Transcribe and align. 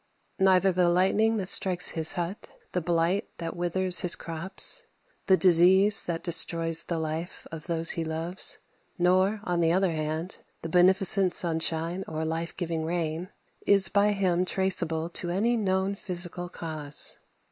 Neither 0.39 0.71
the 0.71 0.89
lightning 0.89 1.37
that 1.37 1.47
strikes 1.47 1.89
his 1.89 2.13
hut, 2.13 2.49
the 2.71 2.81
blight 2.81 3.29
that 3.37 3.55
withers 3.55 3.99
his 3.99 4.15
crops, 4.15 4.87
the 5.27 5.37
disease 5.37 6.01
that 6.05 6.23
destroys 6.23 6.81
the 6.85 6.97
life 6.97 7.45
of 7.51 7.67
those 7.67 7.91
he 7.91 8.03
loves; 8.03 8.57
nor, 8.97 9.41
on 9.43 9.61
the 9.61 9.71
other 9.71 9.91
hand, 9.91 10.39
the 10.63 10.69
beneficent 10.69 11.35
sunshine 11.35 12.03
or 12.07 12.25
life 12.25 12.57
giving 12.57 12.83
rain, 12.83 13.29
is 13.67 13.89
by 13.89 14.13
him 14.13 14.43
traceable 14.43 15.07
to 15.09 15.29
any 15.29 15.55
known 15.55 15.93
physical 15.93 16.49
cause. 16.49 17.19